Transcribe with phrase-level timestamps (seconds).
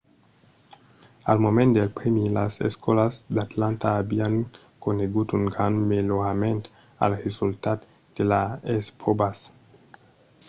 [1.31, 4.35] al moment del prèmi las escòlas d’atlanta avián
[4.85, 6.61] conegut un grand melhorament
[7.05, 9.37] als resultats de las espròvas